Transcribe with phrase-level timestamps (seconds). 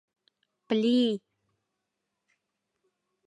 [0.67, 1.11] Пли-и!..